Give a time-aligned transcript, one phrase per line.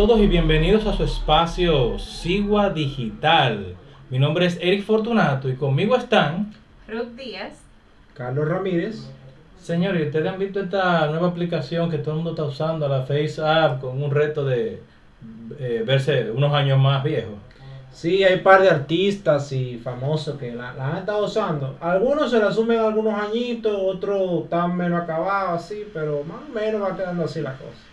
[0.00, 3.76] todos y bienvenidos a su espacio Sigua Digital.
[4.08, 6.54] Mi nombre es Eric Fortunato y conmigo están
[6.88, 7.60] Ruth Díaz.
[8.14, 9.10] Carlos Ramírez.
[9.60, 13.42] Señores, ¿ustedes han visto esta nueva aplicación que todo el mundo está usando, la Face
[13.44, 14.80] App, con un reto de
[15.58, 17.32] eh, verse unos años más viejo?
[17.92, 21.76] Sí, hay un par de artistas y famosos que la, la han estado usando.
[21.78, 26.80] Algunos se la asumen algunos añitos, otros están menos acabados, así, pero más o menos
[26.80, 27.89] va quedando así la cosa.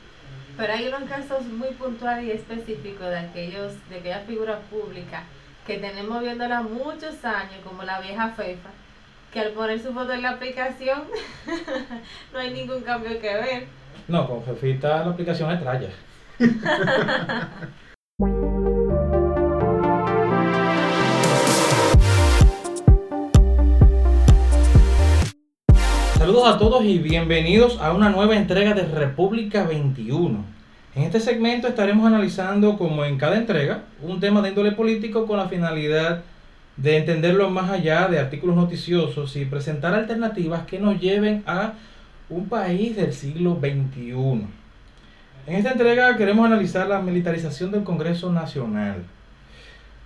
[0.58, 5.22] Pero hay unos casos muy puntuales y específicos de aquellos, de aquellas figuras públicas
[5.68, 8.70] que tenemos viéndola muchos años, como la vieja Fefa,
[9.32, 11.04] que al poner su foto en la aplicación
[12.34, 13.68] no hay ningún cambio que ver.
[14.08, 15.90] No, con Fefita la aplicación es traya.
[26.28, 30.57] Saludos a todos y bienvenidos a una nueva entrega de República 21.
[30.98, 35.38] En este segmento estaremos analizando, como en cada entrega, un tema de índole político con
[35.38, 36.24] la finalidad
[36.76, 41.74] de entenderlo más allá de artículos noticiosos y presentar alternativas que nos lleven a
[42.30, 44.48] un país del siglo XXI.
[45.46, 49.04] En esta entrega queremos analizar la militarización del Congreso Nacional.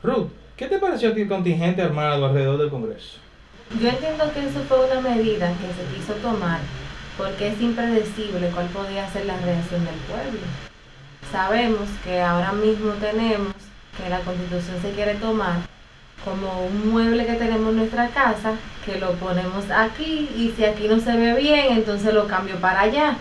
[0.04, 3.18] Ruth, ¿qué te pareció a ti el contingente armado alrededor del Congreso?
[3.82, 6.60] Yo entiendo que eso fue una medida que se quiso tomar
[7.18, 10.71] porque es impredecible cuál podía ser la reacción del pueblo.
[11.32, 13.54] Sabemos que ahora mismo tenemos
[13.96, 15.60] que la constitución se quiere tomar
[16.26, 20.88] como un mueble que tenemos en nuestra casa, que lo ponemos aquí y si aquí
[20.88, 23.16] no se ve bien, entonces lo cambio para allá.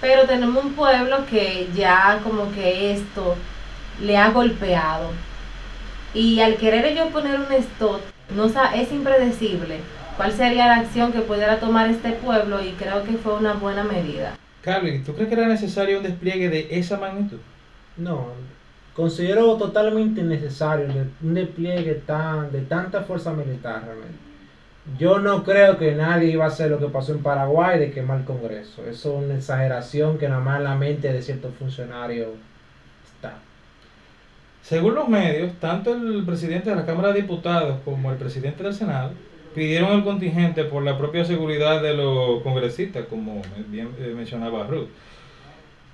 [0.00, 3.36] Pero tenemos un pueblo que ya como que esto
[4.00, 5.10] le ha golpeado.
[6.14, 8.00] Y al querer ellos poner un stop,
[8.34, 9.80] no es impredecible
[10.16, 13.84] cuál sería la acción que pudiera tomar este pueblo y creo que fue una buena
[13.84, 14.34] medida.
[14.62, 17.38] Carly, ¿tú crees que era necesario un despliegue de esa magnitud?
[17.96, 18.28] No,
[18.94, 20.86] considero totalmente innecesario
[21.22, 24.18] un despliegue tan, de tanta fuerza militar realmente.
[24.98, 28.20] Yo no creo que nadie iba a hacer lo que pasó en Paraguay de quemar
[28.20, 28.82] el Congreso.
[28.82, 32.30] Eso es una exageración que nada más en la mente de ciertos funcionarios
[33.14, 33.34] está.
[34.62, 38.74] Según los medios, tanto el presidente de la Cámara de Diputados como el presidente del
[38.74, 39.12] Senado
[39.54, 44.88] pidieron el contingente por la propia seguridad de los congresistas, como bien eh, mencionaba Ruth.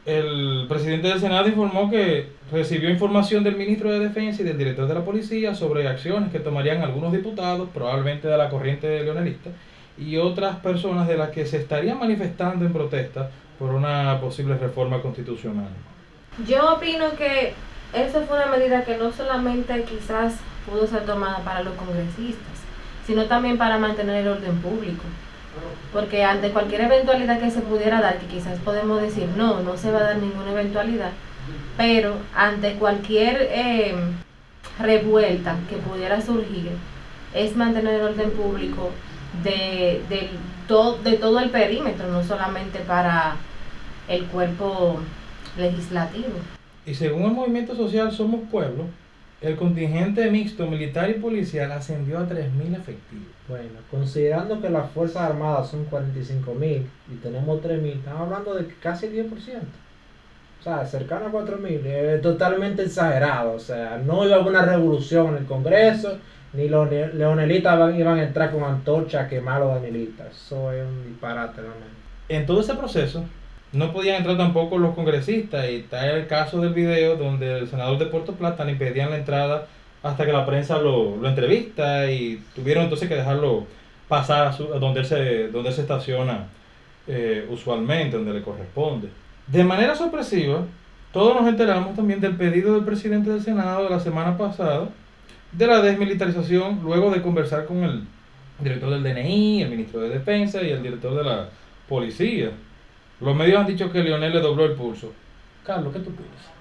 [0.07, 4.89] El presidente del Senado informó que recibió información del ministro de Defensa y del director
[4.89, 9.51] de la policía sobre acciones que tomarían algunos diputados, probablemente de la corriente leonelista,
[9.99, 15.03] y otras personas de las que se estarían manifestando en protesta por una posible reforma
[15.03, 15.69] constitucional.
[16.47, 17.53] Yo opino que
[17.93, 20.37] esa fue una medida que no solamente quizás
[20.69, 22.58] pudo ser tomada para los congresistas,
[23.09, 25.03] sino también para mantener el orden público.
[25.95, 29.91] Porque ante cualquier eventualidad que se pudiera dar, que quizás podemos decir, no, no se
[29.91, 31.11] va a dar ninguna eventualidad,
[31.79, 33.95] pero ante cualquier eh,
[34.79, 36.73] revuelta que pudiera surgir,
[37.35, 38.91] es mantener el orden público
[39.43, 40.29] de, del
[40.69, 43.37] to- de todo el perímetro, no solamente para
[44.07, 45.01] el cuerpo
[45.57, 46.35] legislativo.
[46.85, 48.85] Y según el movimiento social Somos Pueblo,
[49.41, 53.28] el contingente mixto militar y policial ascendió a 3.000 efectivos.
[53.49, 58.54] Bueno, considerando que las Fuerzas Armadas son 45 mil y tenemos 3 mil, estamos hablando
[58.54, 59.31] de casi el 10%.
[60.60, 63.53] O sea, cercano a 4 mil, es totalmente exagerado.
[63.53, 66.19] O sea, no iba a haber una revolución en el Congreso,
[66.53, 70.26] ni los ne- leonelitas iban a entrar con antorcha a quemar a los danielitas.
[70.34, 71.87] Eso es un disparate realmente.
[72.28, 73.25] En todo ese proceso,
[73.73, 77.99] no podían entrar tampoco los congresistas y está el caso del video donde el senador
[77.99, 79.67] de Puerto Plata le impedían la entrada
[80.03, 83.67] hasta que la prensa lo, lo entrevista y tuvieron entonces que dejarlo
[84.09, 86.47] pasar a, su- a donde, él se, donde él se estaciona
[87.06, 89.09] eh, usualmente, donde le corresponde.
[89.47, 90.62] De manera sorpresiva,
[91.12, 94.88] todos nos enteramos también del pedido del presidente del Senado de la semana pasada
[95.53, 98.03] de la desmilitarización luego de conversar con el
[98.61, 101.49] director del DNI, el ministro de Defensa y el director de la
[101.88, 102.50] policía.
[103.20, 105.12] Los medios han dicho que Lionel le dobló el pulso.
[105.65, 106.53] Carlos, ¿qué tú piensas?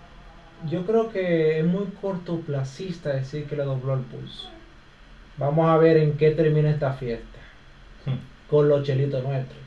[0.70, 4.50] Yo creo que es muy cortoplacista decir que le dobló el pulso.
[5.38, 7.26] Vamos a ver en qué termina esta fiesta.
[8.50, 9.60] Con los chelitos nuestros.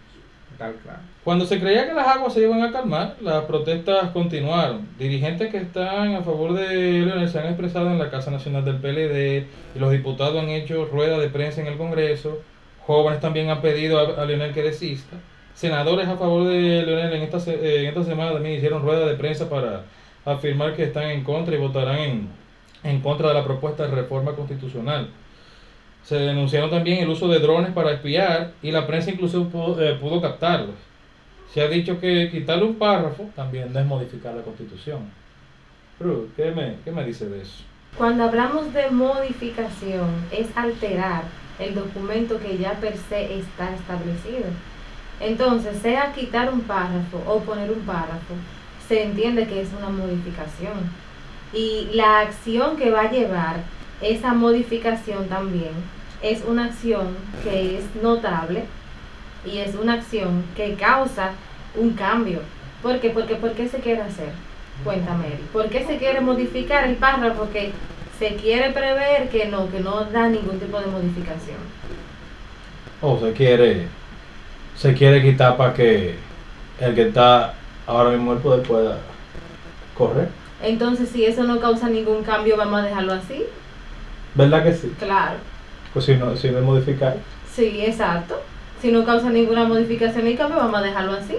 [0.59, 0.99] Tal claro.
[1.23, 4.89] Cuando se creía que las aguas se iban a calmar, las protestas continuaron.
[4.99, 8.77] Dirigentes que están a favor de Leonel se han expresado en la Casa Nacional del
[8.77, 12.43] PLD y los diputados han hecho rueda de prensa en el Congreso.
[12.87, 15.17] Jóvenes también han pedido a, a Leonel que desista.
[15.55, 19.15] Senadores a favor de Leonel en esta, eh, en esta semana también hicieron rueda de
[19.15, 19.85] prensa para
[20.25, 22.29] afirmar que están en contra y votarán en,
[22.83, 25.09] en contra de la propuesta de reforma constitucional.
[26.03, 29.95] Se denunciaron también el uso de drones para espiar y la prensa incluso pudo, eh,
[29.95, 30.77] pudo captarlos.
[31.53, 35.11] Se ha dicho que quitarle un párrafo también es modificar la constitución.
[35.99, 37.65] Ruth, ¿qué me, ¿qué me dice de eso?
[37.99, 41.25] Cuando hablamos de modificación, es alterar
[41.59, 44.47] el documento que ya per se está establecido.
[45.21, 48.35] Entonces, sea quitar un párrafo o poner un párrafo,
[48.89, 50.91] se entiende que es una modificación.
[51.53, 53.57] Y la acción que va a llevar
[54.01, 55.73] esa modificación también
[56.23, 58.65] es una acción que es notable
[59.45, 61.33] y es una acción que causa
[61.75, 62.41] un cambio.
[62.83, 63.11] ¿Por qué?
[63.11, 64.33] Porque ¿por qué se quiere hacer?
[64.85, 65.45] Cuéntame, Eri.
[65.53, 67.73] ¿por qué se quiere modificar el párrafo que
[68.19, 71.59] se quiere prever que no, que no da ningún tipo de modificación?
[73.03, 73.89] O se quiere,
[74.81, 76.15] se quiere quitar para que
[76.81, 77.53] el que está
[77.87, 78.97] ahora mismo el poder pueda
[79.95, 80.29] correr.
[80.63, 83.45] Entonces, si eso no causa ningún cambio, vamos a dejarlo así.
[84.35, 84.91] ¿Verdad que sí?
[84.99, 85.37] Claro.
[85.93, 87.19] Pues si no, si no es modificar.
[87.53, 88.41] Sí, exacto.
[88.81, 91.37] Si no causa ninguna modificación ni cambio, vamos a dejarlo así.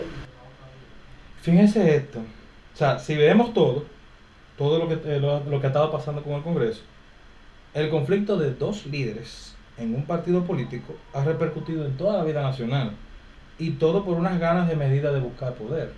[1.41, 2.19] Fíjense esto.
[2.19, 3.85] O sea, si vemos todo,
[4.55, 6.83] todo lo que, eh, lo, lo que ha estado pasando con el Congreso,
[7.73, 12.43] el conflicto de dos líderes en un partido político ha repercutido en toda la vida
[12.43, 12.91] nacional.
[13.61, 15.91] Y todo por unas ganas de medida de buscar poder.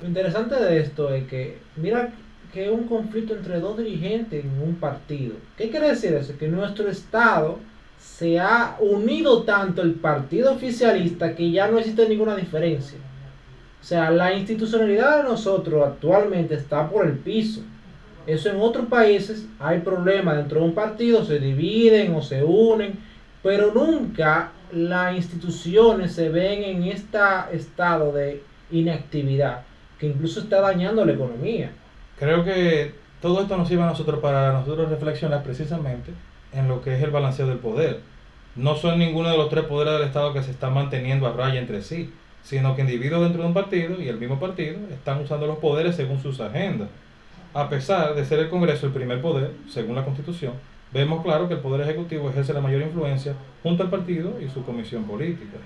[0.00, 2.12] Lo interesante de esto es que, mira
[2.50, 5.34] que es un conflicto entre dos dirigentes en un partido.
[5.58, 6.32] ¿Qué quiere decir eso?
[6.38, 7.58] Que nuestro Estado
[7.98, 12.96] se ha unido tanto el partido oficialista que ya no existe ninguna diferencia.
[13.82, 17.60] O sea, la institucionalidad de nosotros actualmente está por el piso.
[18.26, 22.98] Eso en otros países hay problemas dentro de un partido, se dividen o se unen,
[23.42, 27.18] pero nunca las instituciones se ven en este
[27.52, 29.62] estado de inactividad
[29.98, 31.72] que incluso está dañando la economía.
[32.18, 36.12] Creo que todo esto nos sirve a nosotros para nosotros reflexionar precisamente
[36.52, 38.00] en lo que es el balanceo del poder.
[38.56, 41.60] No son ninguno de los tres poderes del Estado que se están manteniendo a raya
[41.60, 42.12] entre sí,
[42.42, 45.96] sino que individuos dentro de un partido y el mismo partido están usando los poderes
[45.96, 46.88] según sus agendas.
[47.54, 50.52] A pesar de ser el Congreso el primer poder, según la Constitución,
[50.92, 54.64] vemos claro que el Poder Ejecutivo ejerce la mayor influencia junto al partido y su
[54.64, 55.58] comisión política.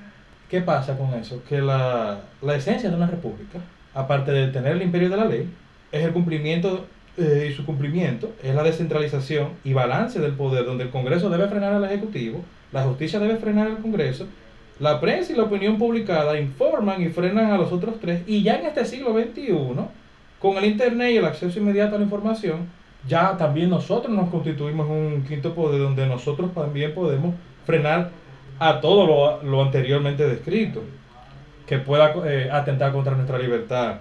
[0.49, 1.43] ¿Qué pasa con eso?
[1.49, 3.59] Que la, la esencia de una república,
[3.95, 5.49] aparte de tener el imperio de la ley,
[5.91, 6.87] es el cumplimiento
[7.19, 11.47] eh, y su cumplimiento es la descentralización y balance del poder, donde el Congreso debe
[11.47, 12.43] frenar al Ejecutivo,
[12.73, 14.27] la justicia debe frenar al Congreso,
[14.81, 18.57] la prensa y la opinión publicada informan y frenan a los otros tres, y ya
[18.57, 19.53] en este siglo XXI,
[20.39, 22.69] con el Internet y el acceso inmediato a la información,
[23.07, 27.35] ya también nosotros nos constituimos un quinto poder donde nosotros también podemos
[27.65, 28.11] frenar
[28.59, 30.83] a todo lo, lo anteriormente descrito,
[31.67, 33.97] que pueda eh, atentar contra nuestra libertad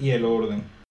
[0.00, 0.81] y el orden.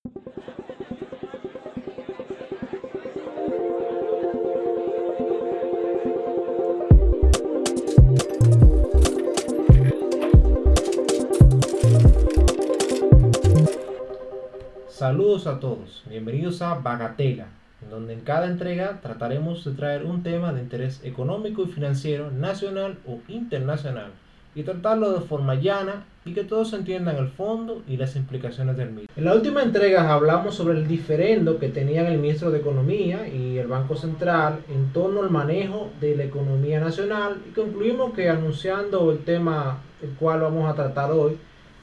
[15.02, 17.48] Saludos a todos, bienvenidos a Bagatela,
[17.90, 23.00] donde en cada entrega trataremos de traer un tema de interés económico y financiero nacional
[23.08, 24.12] o internacional
[24.54, 28.92] y tratarlo de forma llana y que todos entiendan el fondo y las implicaciones del
[28.92, 29.10] mismo.
[29.16, 33.58] En la última entrega hablamos sobre el diferendo que tenían el ministro de Economía y
[33.58, 39.12] el Banco Central en torno al manejo de la economía nacional y concluimos que anunciando
[39.12, 41.40] el tema el cual vamos a tratar hoy,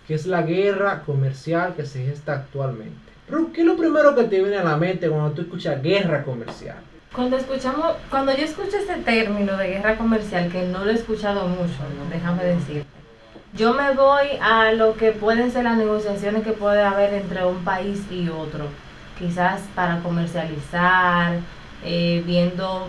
[0.06, 3.07] que es la guerra comercial que se gesta actualmente.
[3.28, 6.22] Pero, ¿qué es lo primero que te viene a la mente cuando tú escuchas guerra
[6.22, 6.76] comercial?
[7.14, 11.48] Cuando escuchamos, cuando yo escucho este término de guerra comercial, que no lo he escuchado
[11.48, 12.08] mucho, ¿no?
[12.10, 12.86] déjame decirte,
[13.54, 17.64] yo me voy a lo que pueden ser las negociaciones que puede haber entre un
[17.64, 18.66] país y otro,
[19.18, 21.38] quizás para comercializar,
[21.84, 22.88] eh, viendo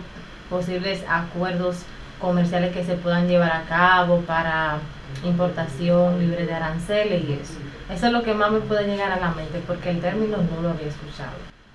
[0.49, 1.83] posibles acuerdos
[2.19, 4.79] comerciales que se puedan llevar a cabo para
[5.23, 7.53] importación libre de aranceles y eso.
[7.89, 10.61] Eso es lo que más me puede llegar a la mente porque el término no
[10.61, 11.33] lo había escuchado.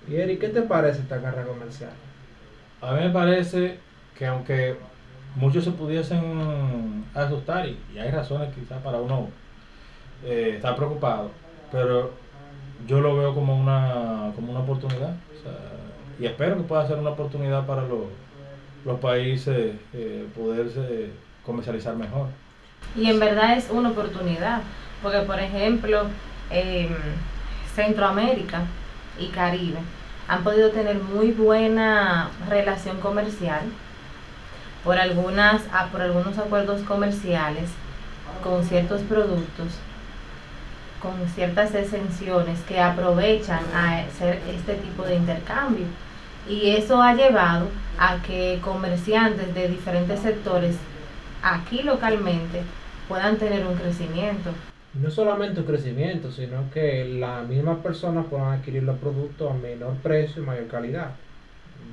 [0.09, 1.91] Y Eric, ¿qué te parece esta guerra comercial?
[2.81, 3.79] A mí me parece
[4.17, 4.77] que aunque
[5.35, 9.29] muchos se pudiesen asustar, y, y hay razones quizás para uno
[10.25, 11.31] eh, estar preocupado,
[11.73, 12.13] pero
[12.87, 15.11] yo lo veo como una, como una oportunidad.
[15.11, 15.59] o sea,
[16.21, 18.05] y espero que pueda ser una oportunidad para los,
[18.85, 21.11] los países eh, poderse
[21.45, 22.29] comercializar mejor.
[22.97, 24.61] Y en verdad es una oportunidad,
[25.03, 26.07] porque por ejemplo,
[26.51, 26.95] em,
[27.75, 28.63] Centroamérica
[29.19, 29.79] y Caribe
[30.29, 33.63] han podido tener muy buena relación comercial
[34.85, 37.71] por algunas ah, por algunos acuerdos comerciales
[38.43, 39.69] con ciertos productos
[41.05, 45.85] con ciertas exenciones que aprovechan a hacer este tipo de intercambio.
[46.49, 50.77] Y eso ha llevado a que comerciantes de diferentes sectores
[51.45, 52.63] aquí localmente
[53.09, 54.51] puedan tener un crecimiento.
[54.95, 59.95] no solamente un crecimiento, sino que las mismas personas puedan adquirir los productos a menor
[59.97, 61.11] precio y mayor calidad.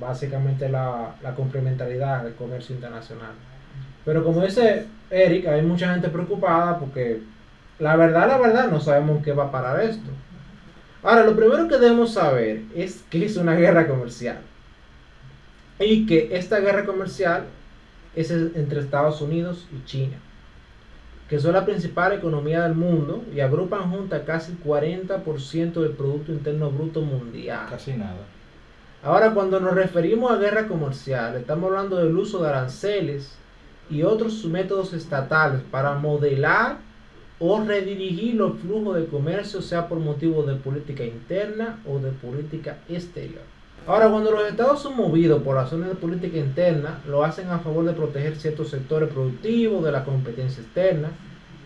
[0.00, 3.32] Básicamente la, la complementariedad del comercio internacional.
[4.04, 7.20] Pero como dice Eric, hay mucha gente preocupada porque
[7.78, 10.10] la verdad, la verdad, no sabemos qué va a parar esto.
[11.02, 14.38] Ahora, lo primero que debemos saber es que es una guerra comercial.
[15.80, 17.46] Y que esta guerra comercial
[18.14, 20.16] es entre Estados Unidos y China,
[21.28, 26.32] que son la principal economía del mundo y agrupan juntas casi el 40% del Producto
[26.32, 27.66] Interno Bruto Mundial.
[27.70, 28.26] Casi nada.
[29.02, 33.36] Ahora, cuando nos referimos a guerra comercial, estamos hablando del uso de aranceles
[33.90, 36.78] y otros métodos estatales para modelar
[37.40, 42.78] o redirigir los flujos de comercio, sea por motivo de política interna o de política
[42.88, 43.42] exterior.
[43.84, 47.84] Ahora, cuando los estados son movidos por razones de política interna, lo hacen a favor
[47.84, 51.08] de proteger ciertos sectores productivos de la competencia externa,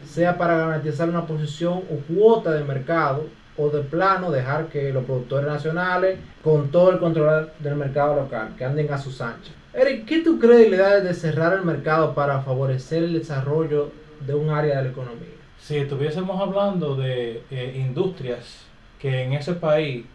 [0.07, 3.25] sea para garantizar una posición o cuota de mercado
[3.59, 8.55] o de plano dejar que los productores nacionales con todo el control del mercado local,
[8.57, 9.55] que anden a sus anchas.
[9.75, 13.91] Eric, ¿qué tú idea de cerrar el mercado para favorecer el desarrollo
[14.27, 15.37] de un área de la economía?
[15.61, 18.65] Si estuviésemos hablando de eh, industrias
[18.99, 20.07] que en ese país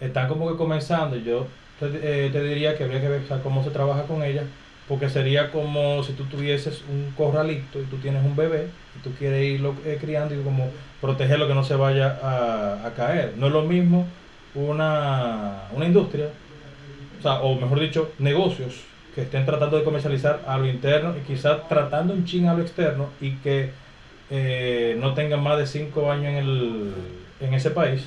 [0.00, 1.46] están como que comenzando, yo
[1.80, 4.44] te, eh, te diría que habría que ver cómo se trabaja con ellas,
[4.88, 9.10] porque sería como si tú tuvieses un corralito y tú tienes un bebé y tú
[9.18, 13.34] quieres irlo eh, criando y como protegerlo que no se vaya a, a caer.
[13.36, 14.06] No es lo mismo
[14.54, 16.30] una, una industria,
[17.18, 18.80] o, sea, o mejor dicho, negocios
[19.14, 22.62] que estén tratando de comercializar a lo interno y quizás tratando un ching a lo
[22.62, 23.70] externo y que
[24.30, 26.94] eh, no tengan más de 5 años en, el,
[27.40, 28.06] en ese país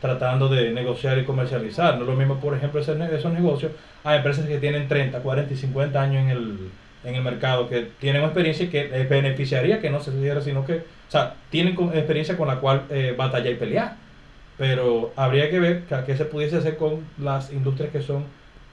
[0.00, 1.96] tratando de negociar y comercializar.
[1.96, 5.52] No es lo mismo, por ejemplo, ese, esos negocios a empresas que tienen 30, 40
[5.52, 6.58] y 50 años en el,
[7.04, 10.64] en el mercado, que tienen experiencia y que les beneficiaría que no se cierre, sino
[10.64, 13.96] que, o sea, tienen experiencia con la cual eh, batallar y pelear.
[14.56, 18.24] Pero habría que ver qué se pudiese hacer con las industrias que son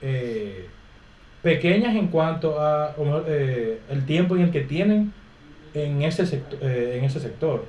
[0.02, 0.68] eh,
[1.42, 2.94] pequeñas en cuanto a
[3.28, 5.14] eh, el tiempo en el que tienen
[5.74, 7.66] en ese sector, en ese sector.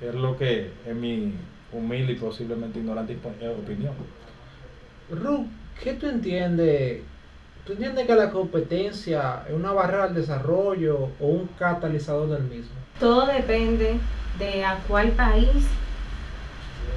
[0.00, 1.34] Es lo que en mi
[1.72, 3.94] humilde y posiblemente ignorante opinión.
[5.10, 5.46] Ru,
[5.82, 7.02] ¿qué tú entiendes?
[7.66, 12.72] ¿Tú entiendes que la competencia es una barrera al desarrollo o un catalizador del mismo?
[12.98, 13.98] Todo depende
[14.38, 15.66] de a cuál país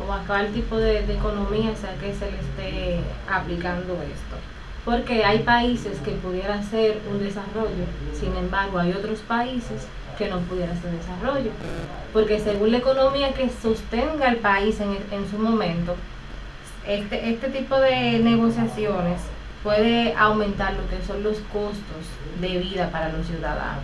[0.05, 4.35] o a cuál tipo de, economía sea que se le esté aplicando esto.
[4.83, 10.39] Porque hay países que pudiera ser un desarrollo, sin embargo hay otros países que no
[10.39, 11.51] pudiera ser desarrollo.
[12.13, 15.95] Porque según la economía que sostenga el país en, en su momento,
[16.87, 19.21] este, este tipo de negociaciones
[19.63, 22.05] puede aumentar lo que son los costos
[22.39, 23.83] de vida para los ciudadanos.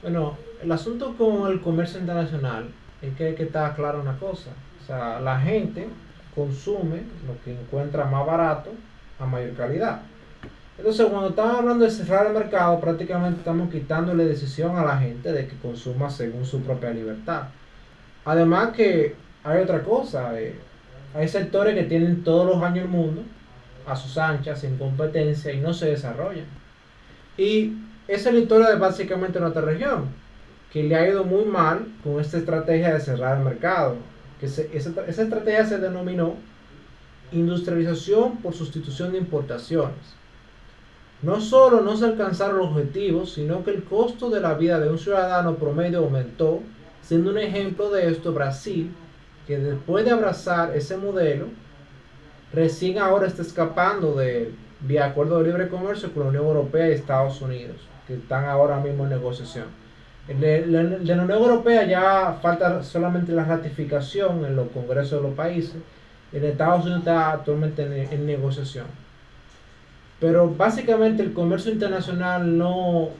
[0.00, 2.68] Bueno, el asunto con el comercio internacional
[3.02, 4.50] es que hay que estar claro una cosa.
[4.82, 5.88] O sea, la gente
[6.34, 8.70] consume lo que encuentra más barato
[9.20, 10.00] a mayor calidad.
[10.78, 15.32] Entonces, cuando estamos hablando de cerrar el mercado, prácticamente estamos quitándole decisión a la gente
[15.32, 17.48] de que consuma según su propia libertad.
[18.24, 20.54] Además que hay otra cosa, eh,
[21.14, 23.22] hay sectores que tienen todos los años el mundo
[23.88, 26.46] a sus anchas, sin competencia y no se desarrollan.
[27.36, 27.72] Y
[28.06, 30.06] esa es la historia de básicamente nuestra región,
[30.72, 33.96] que le ha ido muy mal con esta estrategia de cerrar el mercado.
[34.38, 36.36] Que esa, esa estrategia se denominó
[37.32, 40.17] industrialización por sustitución de importaciones.
[41.20, 44.88] No solo no se alcanzaron los objetivos, sino que el costo de la vida de
[44.88, 46.60] un ciudadano promedio aumentó,
[47.02, 48.92] siendo un ejemplo de esto Brasil,
[49.46, 51.46] que después de abrazar ese modelo,
[52.52, 57.42] recién ahora está escapando de acuerdo de libre comercio con la Unión Europea y Estados
[57.42, 59.66] Unidos, que están ahora mismo en negociación.
[60.28, 65.76] La Unión Europea ya falta solamente la ratificación en los congresos de los países.
[66.32, 67.82] En Estados Unidos está actualmente
[68.12, 68.86] en negociación.
[70.20, 73.10] Pero básicamente el comercio internacional no,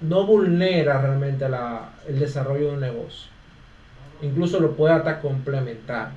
[0.00, 1.44] no vulnera realmente
[2.08, 3.30] el desarrollo de un negocio.
[4.22, 6.10] Incluso lo puede hasta complementar.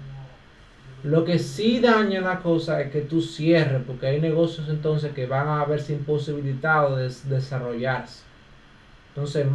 [1.03, 5.27] Lo que sí daña la cosa es que tú cierres, porque hay negocios entonces que
[5.27, 8.23] van a verse imposibilitados de desarrollarse.
[9.09, 9.45] Entonces,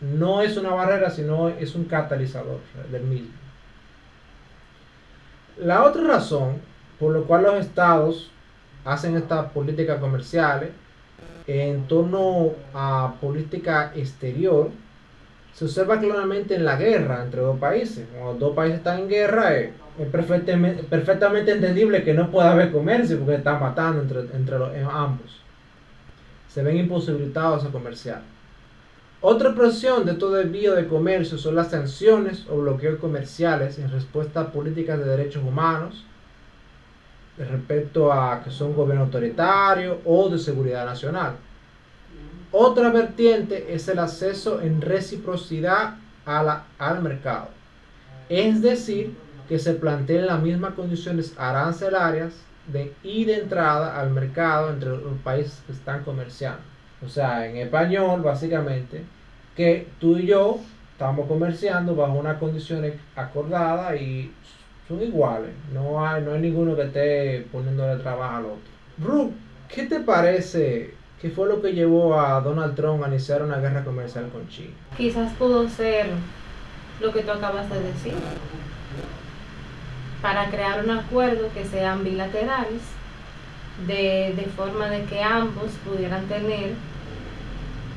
[0.00, 3.34] no es una barrera, sino es un catalizador del mismo.
[5.58, 6.60] La otra razón
[6.98, 8.30] por la cual los estados
[8.86, 10.70] hacen estas políticas comerciales
[11.46, 14.70] en torno a política exterior
[15.52, 18.06] se observa claramente en la guerra entre dos países.
[18.12, 19.70] Cuando dos países están en guerra es,
[20.12, 25.40] perfectamente, perfectamente, entendible que no pueda haber comercio porque están matando entre, entre los, ambos.
[26.52, 28.20] Se ven imposibilitados a comerciar.
[29.22, 34.40] Otra expresión de todo desvío de comercio son las sanciones o bloqueos comerciales en respuesta
[34.40, 36.04] a políticas de derechos humanos,
[37.44, 41.36] respecto a que son gobierno autoritario o de seguridad nacional.
[42.52, 47.48] Otra vertiente es el acceso en reciprocidad a al mercado,
[48.28, 49.14] es decir,
[49.48, 52.34] que se planteen las mismas condiciones arancelarias
[52.66, 56.62] de, y de entrada al mercado entre los países que están comerciando.
[57.04, 59.04] O sea, en español, básicamente,
[59.54, 60.58] que tú y yo
[60.92, 64.32] estamos comerciando bajo unas condiciones acordadas y
[64.88, 65.50] son iguales.
[65.72, 68.60] No hay, no hay ninguno que esté poniéndole trabajo al otro.
[69.02, 69.32] Ru,
[69.68, 70.94] ¿qué te parece?
[71.20, 74.74] ¿Qué fue lo que llevó a Donald Trump a iniciar una guerra comercial con China?
[74.96, 76.06] Quizás pudo ser
[77.00, 78.14] lo que tú acabas de decir,
[80.22, 82.82] para crear un acuerdo que sean bilaterales,
[83.86, 86.72] de, de forma de que ambos pudieran tener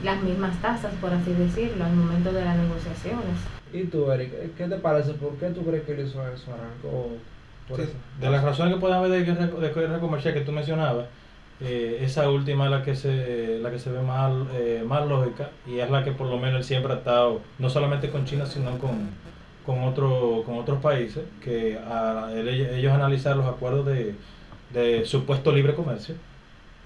[0.04, 3.59] las mismas tasas, por así decirlo, al momento de las negociaciones.
[3.74, 4.56] ¿Y tú, Eric?
[4.58, 5.14] ¿Qué te parece?
[5.14, 7.10] ¿Por qué tú crees que él hizo eso, Aranco?
[7.68, 7.94] Por Sí, eso.
[8.20, 11.06] De las razones que puede haber de guerra, de guerra comercial que tú mencionabas,
[11.62, 15.50] eh, esa última es la que se, la que se ve más, eh, más lógica
[15.68, 18.46] y es la que por lo menos él siempre ha estado, no solamente con China,
[18.46, 19.10] sino con,
[19.66, 24.16] con, otro, con otros países, que a, él- ellos analizaron los acuerdos de,
[24.74, 26.16] de supuesto libre comercio.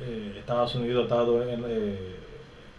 [0.02, 1.96] Eh, Estados Unidos ha estado en, eh,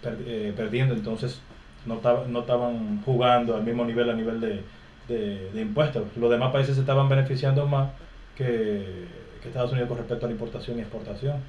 [0.02, 1.40] per- eh, perdiendo, entonces
[1.86, 4.62] no, no estaban jugando al mismo nivel a nivel de,
[5.08, 6.04] de, de impuestos.
[6.16, 7.90] Los demás países se estaban beneficiando más
[8.36, 9.06] que,
[9.42, 11.42] que Estados Unidos con respecto a la importación y exportación.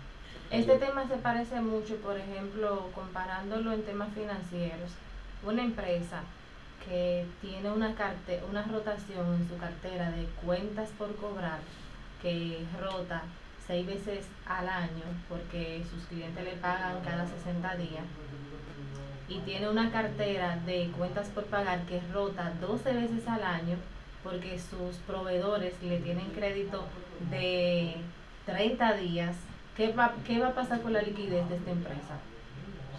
[0.52, 4.92] Este tema se parece mucho, por ejemplo, comparándolo en temas financieros.
[5.44, 6.22] Una empresa
[6.88, 11.60] que tiene una, carte una rotación en su cartera de cuentas por cobrar,
[12.22, 13.24] que rota
[13.66, 18.06] seis veces al año porque sus clientes le pagan cada 60 días,
[19.28, 23.78] y tiene una cartera de cuentas por pagar que rota 12 veces al año
[24.24, 26.84] porque sus proveedores le tienen crédito
[27.30, 27.96] de
[28.48, 29.36] 30 días,
[29.78, 32.18] ¿qué va, qué va a pasar con la liquidez de esta empresa?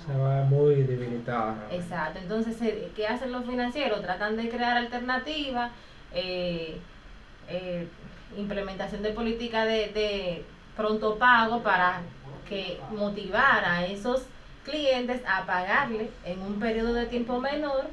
[0.07, 1.67] Se va muy debilitada.
[1.73, 4.03] Exacto, entonces, eh, ¿qué hacen los financieros?
[4.03, 5.73] Tratan de crear alternativas,
[6.13, 6.79] eh,
[7.49, 7.89] eh,
[8.37, 10.45] implementación de política de, de
[10.77, 12.03] pronto pago para
[12.49, 14.27] que motivar a esos
[14.67, 17.85] clientes a pagarle en un periodo de tiempo menor,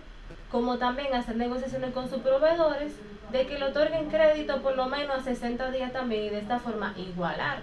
[0.51, 2.93] como también hacer negociaciones con sus proveedores
[3.31, 6.59] de que le otorguen crédito por lo menos a 60 días también y de esta
[6.59, 7.59] forma igualar.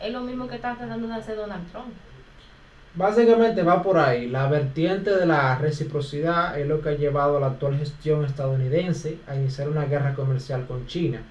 [0.00, 1.92] Es lo mismo que está tratando de hacer Donald Trump.
[2.94, 4.28] Básicamente va por ahí.
[4.28, 9.18] La vertiente de la reciprocidad es lo que ha llevado a la actual gestión estadounidense
[9.26, 11.22] a iniciar una guerra comercial con China,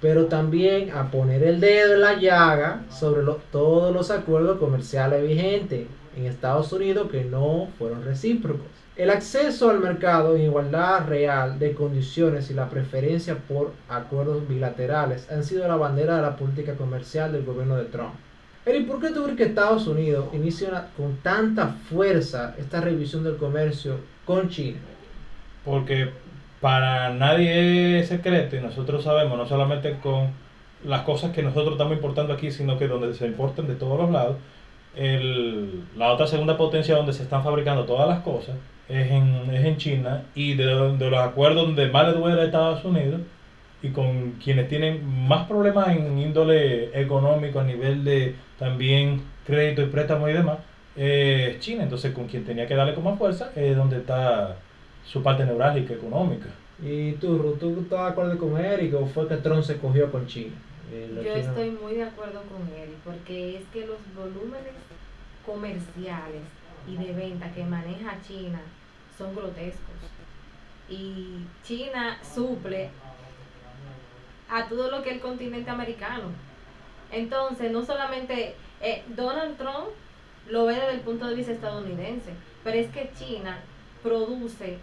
[0.00, 5.86] pero también a poner el dedo en la llaga sobre todos los acuerdos comerciales vigentes
[6.18, 8.66] en Estados Unidos que no fueron recíprocos.
[8.96, 15.30] El acceso al mercado en igualdad real de condiciones y la preferencia por acuerdos bilaterales
[15.30, 18.14] han sido la bandera de la política comercial del gobierno de Trump.
[18.66, 24.00] Eri, ¿por qué crees que Estados Unidos inicia con tanta fuerza esta revisión del comercio
[24.24, 24.78] con China?
[25.64, 26.10] Porque
[26.60, 30.28] para nadie es secreto y nosotros sabemos, no solamente con
[30.84, 34.10] las cosas que nosotros estamos importando aquí, sino que donde se importan de todos los
[34.10, 34.36] lados,
[34.96, 38.56] el- la otra segunda potencia donde se están fabricando todas las cosas
[38.88, 42.44] es en, es en China y de, de los acuerdos donde más le duele a
[42.44, 43.20] Estados Unidos
[43.82, 49.86] y con quienes tienen más problemas en índole económico a nivel de también crédito y
[49.86, 50.58] préstamo y demás,
[50.96, 51.84] eh, es China.
[51.84, 54.56] Entonces con quien tenía que darle con más fuerza es donde está
[55.04, 56.48] su parte neurálgica económica.
[56.82, 60.26] ¿Y tú, tú estás de acuerdo con Eric o fue que Trump se cogió con
[60.26, 60.54] China?
[60.90, 64.72] Eh, Yo estoy muy de acuerdo con él, porque es que los volúmenes
[65.44, 66.42] comerciales
[66.86, 68.60] y de venta que maneja China
[69.16, 69.96] son grotescos.
[70.88, 72.88] Y China suple
[74.48, 76.30] a todo lo que es el continente americano.
[77.12, 79.88] Entonces, no solamente eh, Donald Trump
[80.48, 82.32] lo ve desde el punto de vista estadounidense,
[82.64, 83.58] pero es que China
[84.02, 84.78] produce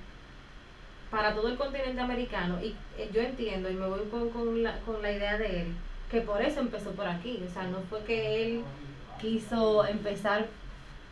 [1.09, 4.79] para todo el continente americano y eh, yo entiendo y me voy con, con, la,
[4.79, 5.67] con la idea de él
[6.11, 8.61] que por eso empezó por aquí, o sea, no fue que él
[9.21, 10.45] quiso empezar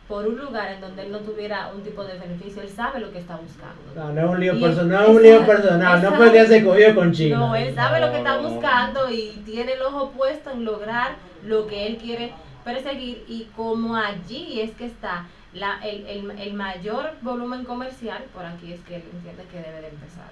[0.08, 3.10] por un lugar en donde él no tuviera un tipo de beneficio, él sabe lo
[3.10, 3.80] que está buscando.
[3.96, 6.62] No, no es un lío él- no es un lío personal, no fue que se
[6.64, 7.38] cogió con China.
[7.38, 8.54] No, él sabe lo que está No, no, no.
[8.54, 11.12] buscando y tiene el ojo puesto en lograr
[11.46, 12.32] lo que él quiere
[12.64, 18.44] perseguir y como allí es que está la, el, el, el mayor volumen comercial, por
[18.44, 20.28] aquí es que él entiende que debe de empezar.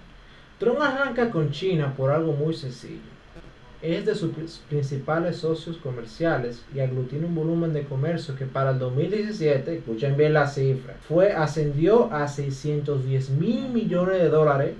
[0.59, 3.12] Trump arranca con China por algo muy sencillo.
[3.83, 4.31] Es de sus
[4.68, 10.35] principales socios comerciales y aglutina un volumen de comercio que para el 2017, escuchen bien
[10.35, 14.75] la cifra, fue ascendió a 610 mil millones de dólares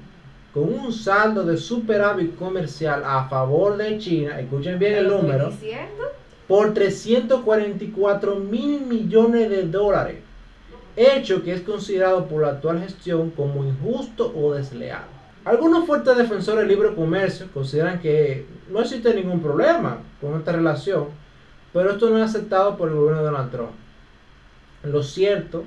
[0.55, 5.53] con un saldo de superávit comercial a favor de China, escuchen bien el número,
[6.47, 10.19] por 344 mil millones de dólares,
[10.95, 15.03] hecho que es considerado por la actual gestión como injusto o desleal.
[15.45, 21.09] Algunos fuertes defensores del libre comercio consideran que no existe ningún problema con esta relación,
[21.73, 23.73] pero esto no es aceptado por el gobierno de Donald Trump.
[24.83, 25.65] Lo cierto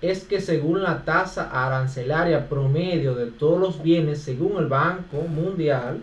[0.00, 6.00] es que según la tasa arancelaria promedio de todos los bienes, según el Banco Mundial,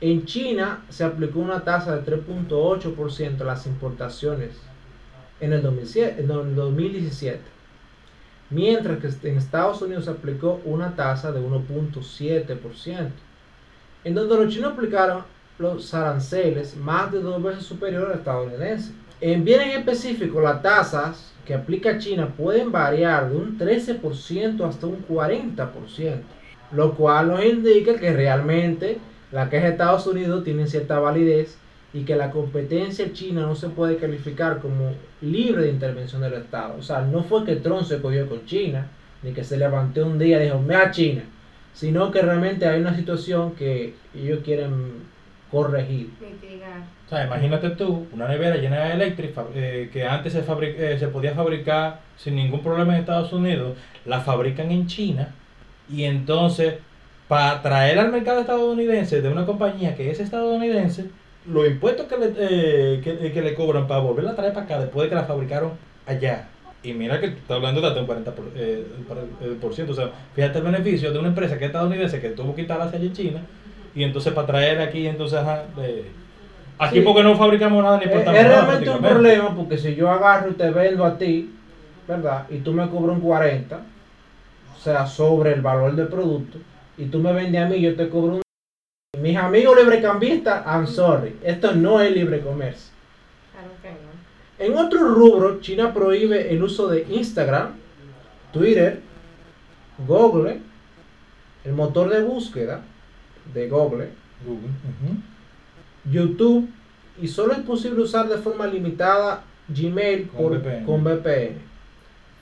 [0.00, 4.50] en China se aplicó una tasa de 3.8% a las importaciones
[5.40, 7.40] en el, 2017,
[8.50, 13.10] mientras que en Estados Unidos se aplicó una tasa de 1.7%,
[14.04, 15.24] en donde los chinos aplicaron
[15.58, 18.92] los aranceles más de dos veces superiores al estadounidense.
[19.20, 25.06] En bienes específicos, las tasas que aplica China pueden variar de un 13% hasta un
[25.06, 26.20] 40%,
[26.72, 28.98] lo cual nos indica que realmente
[29.30, 31.56] la queja de Estados Unidos tiene cierta validez
[31.94, 36.76] y que la competencia china no se puede calificar como libre de intervención del Estado.
[36.78, 38.88] O sea, no fue que Trump se cogió con China,
[39.22, 41.22] ni que se levantó un día y dijo, me a China,
[41.74, 45.11] sino que realmente hay una situación que ellos quieren
[45.52, 46.10] corregir.
[47.06, 51.08] O sea, imagínate tú, una nevera llena de eléctrica eh, que antes se, eh, se
[51.08, 55.34] podía fabricar sin ningún problema en Estados Unidos, la fabrican en China
[55.90, 56.76] y entonces
[57.28, 61.10] para traer al mercado estadounidense de una compañía que es estadounidense,
[61.46, 65.04] los impuestos que le, eh, que, le cobran para volverla a traer para acá después
[65.04, 65.72] de que la fabricaron
[66.06, 66.48] allá.
[66.82, 69.92] Y mira que está hablando de hasta un 40%, por, por ciento.
[69.92, 72.96] O sea, fíjate el beneficio de una empresa que es estadounidense que tuvo que instalarse
[72.96, 73.40] allá en China
[73.94, 75.40] y entonces para traer aquí, entonces,
[76.78, 80.50] aquí porque no fabricamos nada ni importamos Es realmente un problema porque si yo agarro
[80.50, 81.54] y te vendo a ti,
[82.08, 82.46] ¿verdad?
[82.50, 86.58] Y tú me cobras un 40, o sea, sobre el valor del producto,
[86.96, 88.42] y tú me vendes a mí, yo te cobro un...
[89.20, 92.92] Mis amigos librecambistas, I'm sorry, esto no es libre comercio.
[94.58, 97.72] En otro rubro, China prohíbe el uso de Instagram,
[98.52, 99.00] Twitter,
[100.06, 100.60] Google,
[101.64, 102.82] el motor de búsqueda,
[103.52, 104.10] de Google,
[106.10, 106.68] YouTube,
[107.20, 111.56] y solo es posible usar de forma limitada Gmail con, VPN.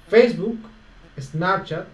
[0.08, 0.58] Facebook,
[1.18, 1.86] Snapchat.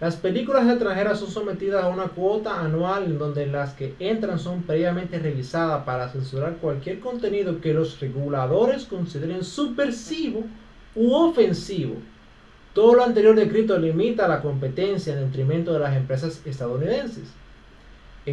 [0.00, 4.62] Las películas extranjeras son sometidas a una cuota anual en donde las que entran son
[4.62, 10.44] previamente revisadas para censurar cualquier contenido que los reguladores consideren subversivo
[10.94, 11.96] u ofensivo.
[12.72, 17.24] Todo lo anterior descrito limita la competencia en detrimento de las empresas estadounidenses.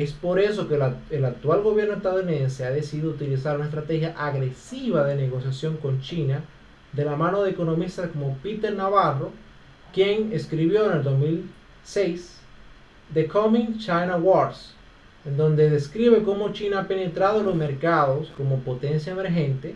[0.04, 0.76] Es por eso que
[1.10, 6.44] el actual gobierno estadounidense ha decidido utilizar una estrategia agresiva de negociación con China
[6.94, 9.32] de la mano de economistas como Peter Navarro,
[9.92, 12.40] quien escribió en el 2006
[13.12, 14.76] The Coming China Wars,
[15.26, 19.74] en donde describe cómo China ha penetrado los mercados como potencia emergente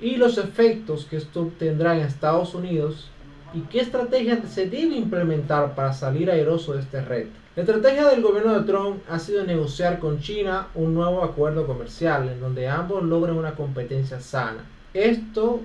[0.00, 3.10] y los efectos que esto tendrá en Estados Unidos
[3.54, 7.30] y qué estrategia se debe implementar para salir airoso de este reto.
[7.54, 12.28] La estrategia del gobierno de Trump ha sido negociar con China un nuevo acuerdo comercial
[12.28, 14.64] en donde ambos logren una competencia sana.
[14.92, 15.60] Esto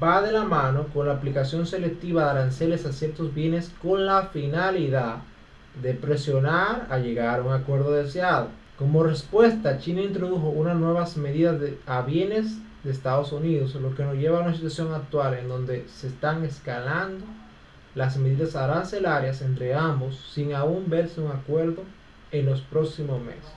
[0.00, 4.28] va de la mano con la aplicación selectiva de aranceles a ciertos bienes con la
[4.28, 5.16] finalidad
[5.82, 8.48] de presionar a llegar a un acuerdo deseado.
[8.78, 14.16] Como respuesta, China introdujo unas nuevas medidas a bienes de Estados Unidos, lo que nos
[14.16, 17.24] lleva a una situación actual en donde se están escalando
[17.94, 21.84] las medidas arancelarias entre ambos sin aún verse un acuerdo
[22.32, 23.52] en los próximos meses.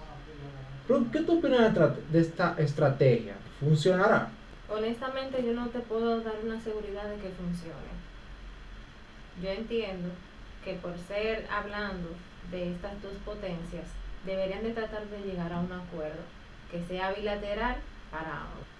[1.11, 1.73] ¿Qué tú opinas
[2.11, 3.33] de esta estrategia?
[3.59, 4.29] ¿Funcionará?
[4.69, 7.95] Honestamente yo no te puedo dar una seguridad de que funcione.
[9.41, 10.09] Yo entiendo
[10.63, 12.09] que por ser hablando
[12.51, 13.85] de estas dos potencias,
[14.25, 16.21] deberían de tratar de llegar a un acuerdo
[16.71, 17.77] que sea bilateral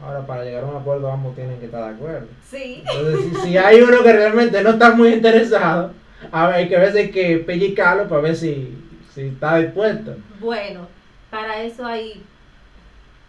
[0.02, 2.28] Ahora, para llegar a un acuerdo, ambos tienen que estar de acuerdo.
[2.50, 2.84] Sí.
[2.86, 5.94] Entonces, si, hay uno que realmente no está muy interesado,
[6.32, 8.78] a ver, hay que ver si hay que pellicarlo para ver si,
[9.14, 10.16] si está dispuesto.
[10.40, 10.88] Bueno,
[11.30, 12.22] para eso hay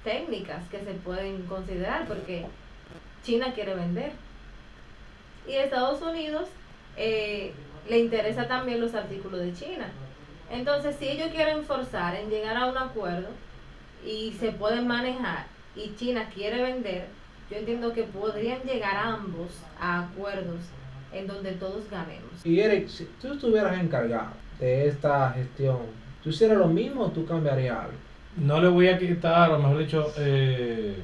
[0.02, 2.46] técnicas que se pueden considerar, porque
[3.22, 4.12] China quiere vender.
[5.46, 6.48] Y Estados Unidos
[6.96, 7.52] eh,
[7.88, 9.88] le interesa también los artículos de China.
[10.50, 13.28] Entonces, si ellos quieren forzar en llegar a un acuerdo
[14.04, 15.46] y se pueden manejar
[15.76, 17.06] y China quiere vender,
[17.50, 19.48] yo entiendo que podrían llegar ambos
[19.80, 20.60] a acuerdos
[21.12, 22.44] en donde todos ganemos.
[22.44, 25.78] Y Eric, si tú estuvieras encargado de esta gestión,
[26.22, 28.06] ¿tú hicieras lo mismo o tú cambiarías algo?
[28.36, 30.96] no le voy a quitar, o mejor dicho, eh,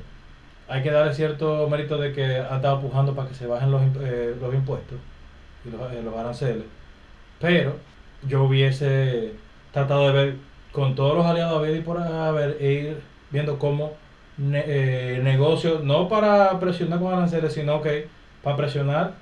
[0.69, 3.83] hay que darle cierto mérito de que ha estado pujando para que se bajen los,
[4.01, 4.99] eh, los impuestos
[5.65, 6.65] y los, eh, los aranceles.
[7.41, 7.77] Pero
[8.29, 9.33] yo hubiese
[9.73, 10.37] tratado de ver
[10.73, 13.95] con todos los aliados a ver y por haber e ir viendo cómo
[14.39, 18.09] ne eh, negocios, no para presionar con aranceles, sino que
[18.43, 19.13] para presionar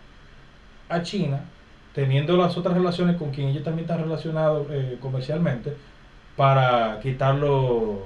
[0.88, 1.40] a China,
[1.94, 5.74] teniendo las otras relaciones con quien ellos también están relacionados eh, comercialmente,
[6.36, 7.98] para quitar los,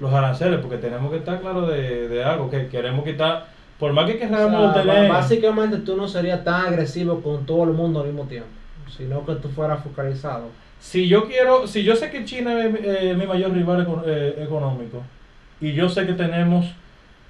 [0.00, 3.46] los aranceles, porque tenemos que estar claros de, de algo, que queremos quitar,
[3.78, 5.08] por más que O queramos sea, tener...
[5.08, 8.48] Básicamente tú no serías tan agresivo con todo el mundo al mismo tiempo,
[8.96, 10.48] sino que tú fueras focalizado.
[10.78, 14.42] Si yo quiero, si yo sé que China es eh, mi mayor rival eco- eh,
[14.42, 15.02] económico
[15.60, 16.66] y yo sé que tenemos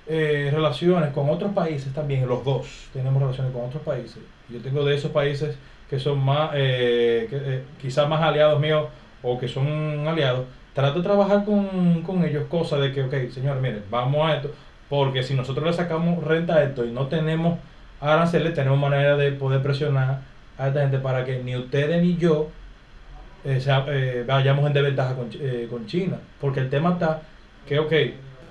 [0.06, 4.18] eh, relaciones con otros países también, los dos tenemos relaciones con otros países.
[4.48, 5.56] Yo tengo de esos países
[5.88, 8.86] que son más, eh, eh, quizás más aliados míos
[9.22, 10.46] o que son aliados.
[10.74, 14.52] Trato de trabajar con, con ellos cosas de que, ok, señores, miren, vamos a esto,
[14.88, 17.58] porque si nosotros le sacamos renta a esto y no tenemos
[18.00, 20.20] aranceles, tenemos manera de poder presionar
[20.58, 22.48] a esta gente para que ni ustedes ni yo
[23.44, 26.16] eh, sea- eh, vayamos en desventaja con, eh, con China.
[26.40, 27.22] Porque el tema está
[27.64, 27.92] que, ok,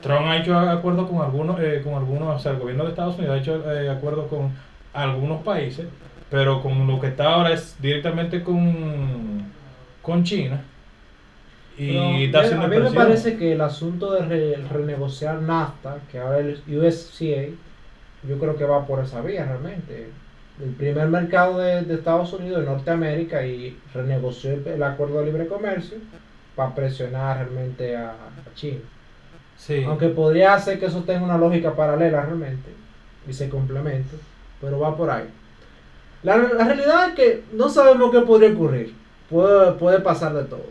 [0.02, 3.18] Trump ha hecho acuerdos con algunos, eh, con algunos, o sea, el gobierno de Estados
[3.18, 4.52] Unidos ha hecho eh, acuerdos con
[4.94, 5.88] algunos países,
[6.30, 9.54] pero con lo que está ahora es directamente con,
[10.02, 10.66] con China.
[11.76, 16.20] Y está a haciendo mí me parece que el asunto de re- renegociar NAFTA, que
[16.20, 17.58] ahora el USCA,
[18.22, 20.18] yo creo que va por esa vía realmente.
[20.60, 25.26] El primer mercado de, de Estados Unidos, de Norteamérica, y renegoció el, el acuerdo de
[25.28, 26.00] libre comercio
[26.56, 28.82] para presionar realmente a, a China.
[29.60, 29.84] Sí.
[29.84, 32.70] Aunque podría hacer que eso tenga una lógica paralela realmente
[33.28, 34.16] y se complemente,
[34.62, 35.26] pero va por ahí.
[36.24, 38.96] La, la realidad es que no sabemos qué podría ocurrir.
[39.30, 40.64] Puede, puede pasar de todo.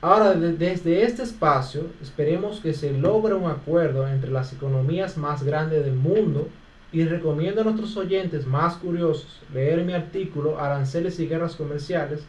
[0.00, 5.42] Ahora, de- desde este espacio, esperemos que se logre un acuerdo entre las economías más
[5.42, 6.48] grandes del mundo
[6.92, 12.22] y recomiendo a nuestros oyentes más curiosos leer mi artículo Aranceles y Guerras Comerciales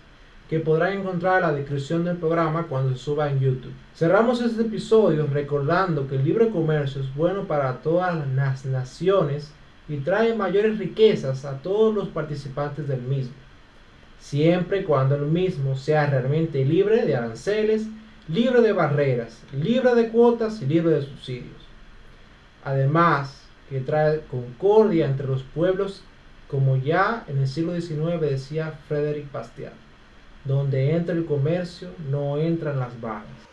[0.52, 3.72] que podrán encontrar en la descripción del programa cuando se suba en YouTube.
[3.96, 9.54] Cerramos este episodio recordando que el libre comercio es bueno para todas las naciones
[9.88, 13.32] y trae mayores riquezas a todos los participantes del mismo,
[14.20, 17.88] siempre y cuando el mismo sea realmente libre de aranceles,
[18.28, 21.66] libre de barreras, libre de cuotas y libre de subsidios.
[22.66, 26.04] Además, que trae concordia entre los pueblos,
[26.50, 29.72] como ya en el siglo XIX decía Frederick Bastiat
[30.46, 33.51] donde entra el comercio no entran las balas.